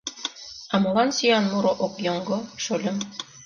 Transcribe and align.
А 0.73 0.75
молан 0.83 1.09
сӱан 1.17 1.45
муро 1.51 1.73
ок 1.85 1.93
йоҥго, 2.05 2.37
шольым? 2.63 2.97